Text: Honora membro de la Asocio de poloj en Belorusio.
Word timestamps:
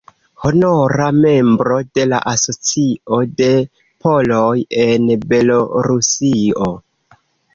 Honora 0.49 1.09
membro 1.17 1.75
de 1.97 2.05
la 2.13 2.21
Asocio 2.31 3.19
de 3.41 3.49
poloj 4.05 4.55
en 4.85 5.13
Belorusio. 5.35 6.73